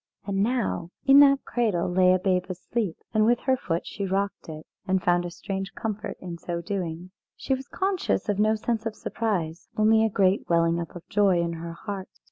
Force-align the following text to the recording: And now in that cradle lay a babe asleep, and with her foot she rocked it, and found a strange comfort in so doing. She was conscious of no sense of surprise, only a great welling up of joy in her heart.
And 0.25 0.41
now 0.41 0.89
in 1.05 1.19
that 1.19 1.45
cradle 1.45 1.87
lay 1.87 2.11
a 2.11 2.17
babe 2.17 2.45
asleep, 2.49 2.97
and 3.13 3.23
with 3.23 3.37
her 3.41 3.55
foot 3.55 3.85
she 3.85 4.03
rocked 4.07 4.49
it, 4.49 4.65
and 4.87 4.99
found 5.03 5.25
a 5.25 5.29
strange 5.29 5.75
comfort 5.75 6.17
in 6.19 6.39
so 6.39 6.59
doing. 6.59 7.11
She 7.35 7.53
was 7.53 7.67
conscious 7.67 8.27
of 8.27 8.39
no 8.39 8.55
sense 8.55 8.87
of 8.87 8.95
surprise, 8.95 9.69
only 9.77 10.03
a 10.03 10.09
great 10.09 10.49
welling 10.49 10.79
up 10.79 10.95
of 10.95 11.07
joy 11.07 11.39
in 11.43 11.53
her 11.53 11.73
heart. 11.73 12.09